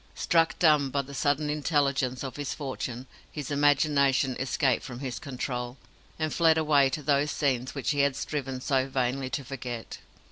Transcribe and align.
Struck 0.15 0.57
dumb 0.57 0.89
by 0.89 1.03
the 1.03 1.13
sudden 1.13 1.47
intelligence 1.51 2.23
of 2.23 2.35
his 2.35 2.55
fortune, 2.55 3.05
his 3.31 3.51
imagination 3.51 4.35
escaped 4.39 4.83
from 4.83 4.97
his 4.97 5.19
control, 5.19 5.77
and 6.17 6.33
fled 6.33 6.57
away 6.57 6.89
to 6.89 7.03
those 7.03 7.29
scenes 7.29 7.75
which 7.75 7.91
he 7.91 7.99
had 7.99 8.15
striven 8.15 8.61
so 8.61 8.89
vainly 8.89 9.29
to 9.29 9.43
forget. 9.45 9.99